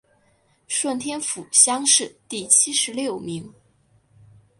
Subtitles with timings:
[0.67, 3.53] 顺天府乡试第七十六名。